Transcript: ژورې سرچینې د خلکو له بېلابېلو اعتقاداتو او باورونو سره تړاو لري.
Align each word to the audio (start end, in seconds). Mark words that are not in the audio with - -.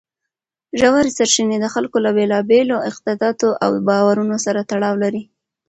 ژورې 0.79 1.11
سرچینې 1.17 1.57
د 1.61 1.65
خلکو 1.73 1.97
له 2.05 2.11
بېلابېلو 2.17 2.83
اعتقاداتو 2.87 3.47
او 3.63 3.69
باورونو 3.87 4.35
سره 4.45 4.59
تړاو 4.71 4.95
لري. 5.03 5.23